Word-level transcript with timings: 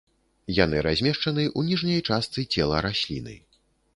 Яны 0.59 0.77
размешчаны 0.87 1.43
ў 1.59 1.73
ніжняй 1.73 2.01
частцы 2.09 2.45
цела 2.55 2.81
расліны. 2.89 3.37